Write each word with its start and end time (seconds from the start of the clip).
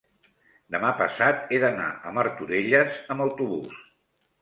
demà 0.75 0.93
passat 1.01 1.53
he 1.57 1.61
d'anar 1.65 1.91
a 2.13 2.17
Martorelles 2.19 3.01
amb 3.17 3.29
autobús. 3.31 3.83